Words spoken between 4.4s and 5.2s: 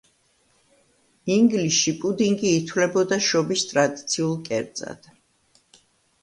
კერძად.